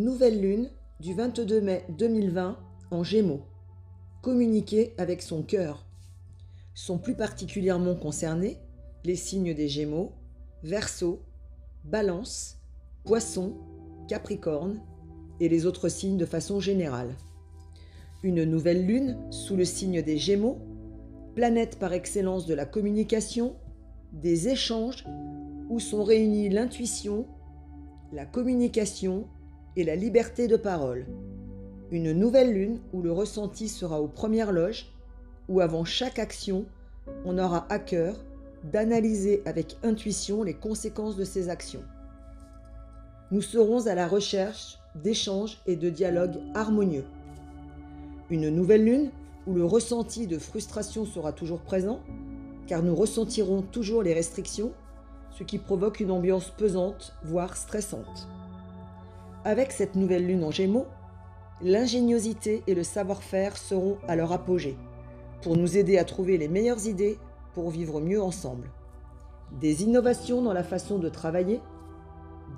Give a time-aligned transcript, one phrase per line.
[0.00, 2.56] Nouvelle lune du 22 mai 2020
[2.90, 3.42] en Gémeaux.
[4.22, 5.84] Communiquer avec son cœur.
[6.72, 8.56] Sont plus particulièrement concernés
[9.04, 10.12] les signes des Gémeaux,
[10.62, 11.20] Verseau,
[11.84, 12.56] Balance,
[13.04, 13.58] Poisson,
[14.08, 14.80] Capricorne
[15.38, 17.14] et les autres signes de façon générale.
[18.22, 20.60] Une nouvelle lune sous le signe des Gémeaux,
[21.34, 23.54] planète par excellence de la communication,
[24.14, 25.04] des échanges
[25.68, 27.26] où sont réunis l'intuition,
[28.14, 29.28] la communication
[29.76, 31.06] et la liberté de parole.
[31.90, 34.86] Une nouvelle lune où le ressenti sera aux premières loges,
[35.48, 36.64] où avant chaque action,
[37.24, 38.16] on aura à cœur
[38.64, 41.82] d'analyser avec intuition les conséquences de ces actions.
[43.30, 47.04] Nous serons à la recherche d'échanges et de dialogues harmonieux.
[48.28, 49.10] Une nouvelle lune
[49.46, 52.00] où le ressenti de frustration sera toujours présent,
[52.66, 54.72] car nous ressentirons toujours les restrictions,
[55.30, 58.28] ce qui provoque une ambiance pesante, voire stressante.
[59.44, 60.86] Avec cette nouvelle lune en gémeaux,
[61.62, 64.76] l'ingéniosité et le savoir-faire seront à leur apogée,
[65.40, 67.18] pour nous aider à trouver les meilleures idées
[67.54, 68.68] pour vivre mieux ensemble.
[69.58, 71.62] Des innovations dans la façon de travailler,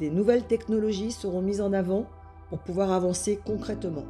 [0.00, 2.06] des nouvelles technologies seront mises en avant
[2.48, 4.04] pour pouvoir avancer concrètement.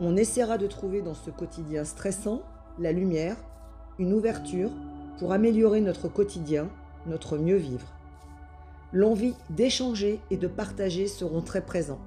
[0.00, 2.42] On essaiera de trouver dans ce quotidien stressant
[2.78, 3.36] la lumière,
[3.98, 4.70] une ouverture
[5.18, 6.68] pour améliorer notre quotidien,
[7.06, 7.93] notre mieux vivre
[8.94, 12.00] l'envie d'échanger et de partager seront très présents.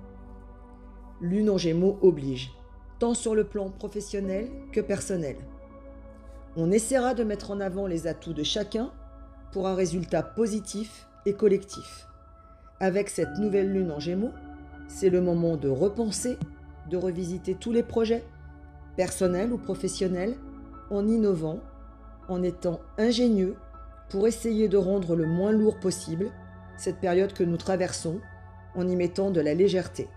[1.19, 2.53] Lune en Gémeaux oblige,
[2.97, 5.35] tant sur le plan professionnel que personnel.
[6.55, 8.89] On essaiera de mettre en avant les atouts de chacun
[9.51, 12.07] pour un résultat positif et collectif.
[12.79, 14.33] Avec cette nouvelle lune en Gémeaux,
[14.87, 16.37] c'est le moment de repenser,
[16.89, 18.23] de revisiter tous les projets,
[18.95, 20.35] personnels ou professionnels,
[20.89, 21.59] en innovant,
[22.29, 23.55] en étant ingénieux
[24.09, 26.31] pour essayer de rendre le moins lourd possible
[26.77, 28.19] cette période que nous traversons
[28.75, 30.07] en y mettant de la légèreté.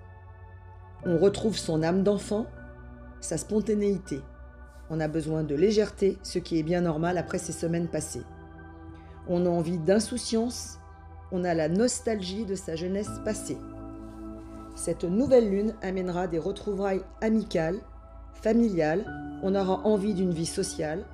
[1.05, 2.47] On retrouve son âme d'enfant,
[3.21, 4.21] sa spontanéité.
[4.91, 8.25] On a besoin de légèreté, ce qui est bien normal après ces semaines passées.
[9.29, 10.79] On a envie d'insouciance,
[11.33, 13.59] on a la nostalgie de sa jeunesse passée.
[14.75, 17.79] Cette nouvelle lune amènera des retrouvailles amicales,
[18.35, 19.07] familiales,
[19.43, 21.05] on aura envie d'une vie sociale,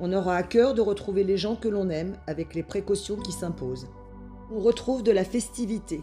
[0.00, 3.32] on aura à cœur de retrouver les gens que l'on aime avec les précautions qui
[3.32, 3.88] s'imposent
[4.54, 6.02] on retrouve de la festivité.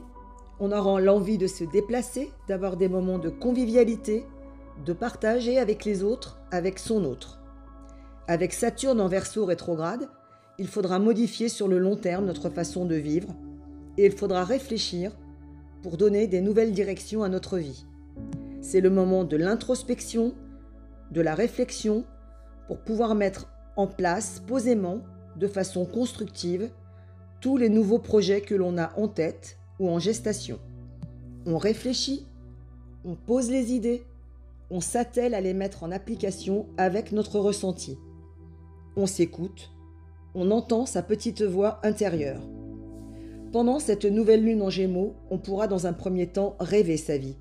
[0.60, 4.26] On aura l'envie de se déplacer, d'avoir des moments de convivialité,
[4.86, 7.40] de partager avec les autres, avec son autre.
[8.28, 10.10] Avec Saturne en verso rétrograde,
[10.58, 13.30] il faudra modifier sur le long terme notre façon de vivre
[13.98, 15.12] et il faudra réfléchir
[15.82, 17.86] pour donner des nouvelles directions à notre vie.
[18.62, 20.34] C'est le moment de l'introspection,
[21.12, 22.04] de la réflexion,
[22.68, 25.02] pour pouvoir mettre en place posément,
[25.38, 26.70] de façon constructive,
[27.42, 30.60] tous les nouveaux projets que l'on a en tête ou en gestation.
[31.46, 32.28] On réfléchit,
[33.06, 34.04] on pose les idées,
[34.70, 37.98] on s'attelle à les mettre en application avec notre ressenti.
[38.96, 39.72] On s'écoute,
[40.36, 42.42] on entend sa petite voix intérieure.
[43.52, 47.38] Pendant cette nouvelle lune en gémeaux, on pourra dans un premier temps rêver sa vie,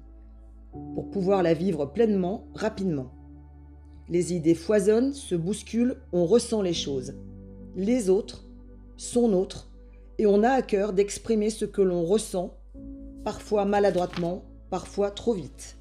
[0.94, 3.10] pour pouvoir la vivre pleinement, rapidement.
[4.09, 7.15] Les idées foisonnent, se bousculent, on ressent les choses.
[7.76, 8.48] Les autres,
[8.97, 9.67] son autre,
[10.18, 12.54] et on a à cœur d'exprimer ce que l'on ressent,
[13.24, 15.76] parfois maladroitement, parfois trop vite.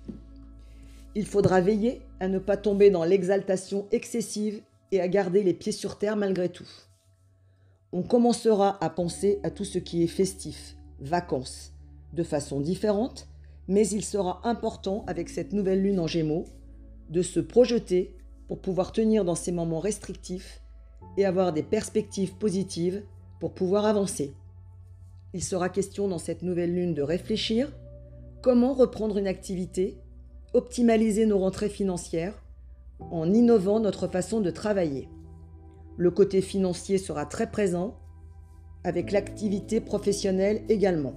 [1.15, 4.61] Il faudra veiller à ne pas tomber dans l'exaltation excessive
[4.91, 6.67] et à garder les pieds sur terre malgré tout.
[7.91, 11.73] On commencera à penser à tout ce qui est festif, vacances,
[12.13, 13.27] de façon différente,
[13.67, 16.45] mais il sera important avec cette nouvelle lune en gémeaux
[17.09, 18.15] de se projeter
[18.47, 20.61] pour pouvoir tenir dans ces moments restrictifs
[21.17, 23.03] et avoir des perspectives positives
[23.39, 24.33] pour pouvoir avancer.
[25.33, 27.71] Il sera question dans cette nouvelle lune de réfléchir
[28.41, 29.97] comment reprendre une activité,
[30.53, 32.41] optimaliser nos rentrées financières
[33.11, 35.09] en innovant notre façon de travailler.
[35.97, 37.97] Le côté financier sera très présent,
[38.83, 41.15] avec l'activité professionnelle également.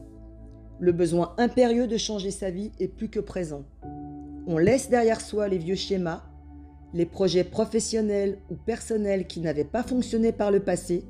[0.80, 3.64] Le besoin impérieux de changer sa vie est plus que présent.
[4.46, 6.24] On laisse derrière soi les vieux schémas,
[6.94, 11.04] les projets professionnels ou personnels qui n'avaient pas fonctionné par le passé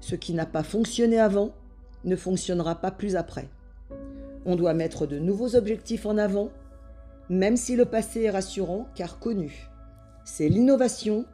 [0.00, 1.52] ce qui n'a pas fonctionné avant
[2.04, 3.48] ne fonctionnera pas plus après.
[4.44, 6.50] On doit mettre de nouveaux objectifs en avant,
[7.28, 9.68] même si le passé est rassurant car connu.
[10.24, 11.24] C'est l'innovation,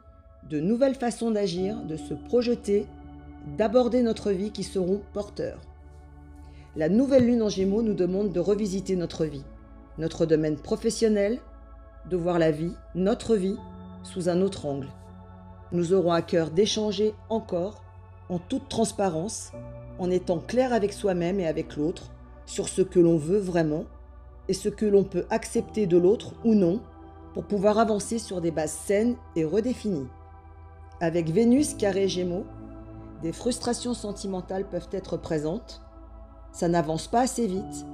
[0.49, 2.87] de nouvelles façons d'agir, de se projeter,
[3.57, 5.61] d'aborder notre vie qui seront porteurs.
[6.75, 9.45] La nouvelle lune en gémeaux nous demande de revisiter notre vie,
[9.99, 11.39] notre domaine professionnel,
[12.09, 13.57] de voir la vie, notre vie,
[14.01, 14.89] sous un autre angle.
[15.71, 17.82] Nous aurons à cœur d'échanger encore
[18.29, 19.51] en toute transparence,
[19.99, 22.11] en étant clair avec soi-même et avec l'autre
[22.45, 23.85] sur ce que l'on veut vraiment,
[24.47, 26.81] et ce que l'on peut accepter de l'autre ou non
[27.33, 30.07] pour pouvoir avancer sur des bases saines et redéfinies.
[30.99, 32.45] Avec Vénus carré Gémeaux,
[33.21, 35.81] des frustrations sentimentales peuvent être présentes,
[36.51, 37.85] ça n'avance pas assez vite,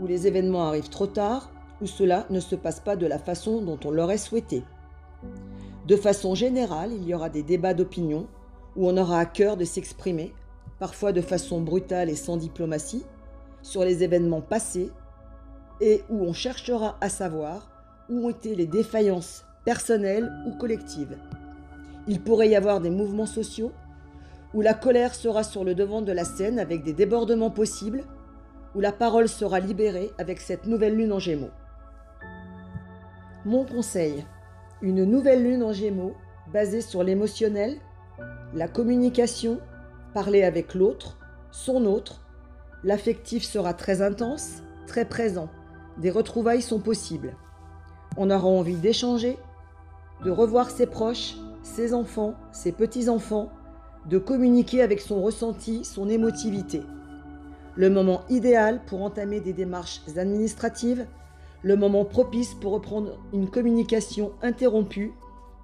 [0.00, 1.50] ou les événements arrivent trop tard,
[1.80, 4.64] ou cela ne se passe pas de la façon dont on l'aurait souhaité.
[5.86, 8.26] De façon générale, il y aura des débats d'opinion
[8.78, 10.32] où on aura à cœur de s'exprimer,
[10.78, 13.04] parfois de façon brutale et sans diplomatie,
[13.60, 14.92] sur les événements passés
[15.80, 17.72] et où on cherchera à savoir
[18.08, 21.18] où ont été les défaillances personnelles ou collectives.
[22.06, 23.72] Il pourrait y avoir des mouvements sociaux
[24.54, 28.04] où la colère sera sur le devant de la scène avec des débordements possibles,
[28.76, 31.50] où la parole sera libérée avec cette nouvelle lune en gémeaux.
[33.44, 34.24] Mon conseil,
[34.82, 36.14] une nouvelle lune en gémeaux
[36.52, 37.78] basée sur l'émotionnel,
[38.54, 39.60] la communication,
[40.14, 41.18] parler avec l'autre,
[41.50, 42.22] son autre,
[42.84, 45.48] l'affectif sera très intense, très présent,
[45.98, 47.36] des retrouvailles sont possibles.
[48.16, 49.38] On aura envie d'échanger,
[50.24, 53.50] de revoir ses proches, ses enfants, ses petits-enfants,
[54.06, 56.82] de communiquer avec son ressenti, son émotivité.
[57.76, 61.06] Le moment idéal pour entamer des démarches administratives,
[61.62, 65.12] le moment propice pour reprendre une communication interrompue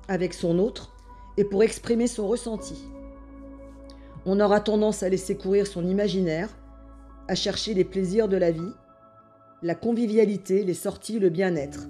[0.08, 0.93] avec son autre
[1.36, 2.76] et pour exprimer son ressenti.
[4.26, 6.48] On aura tendance à laisser courir son imaginaire,
[7.28, 8.72] à chercher les plaisirs de la vie,
[9.62, 11.88] la convivialité, les sorties, le bien-être.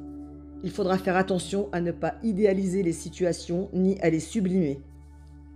[0.62, 4.80] Il faudra faire attention à ne pas idéaliser les situations ni à les sublimer.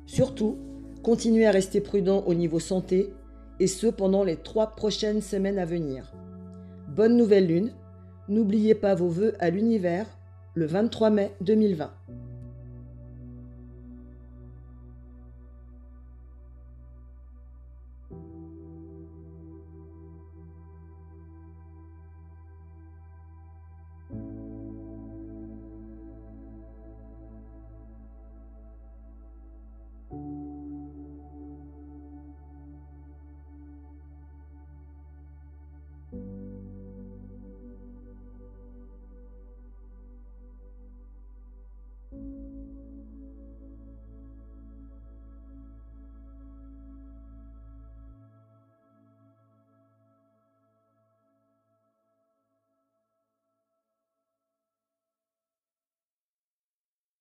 [0.07, 0.59] Surtout,
[1.03, 3.13] continuez à rester prudent au niveau santé,
[3.61, 6.13] et ce pendant les trois prochaines semaines à venir.
[6.89, 7.73] Bonne nouvelle lune,
[8.29, 10.07] n'oubliez pas vos vœux à l'univers
[10.55, 11.91] le 23 mai 2020.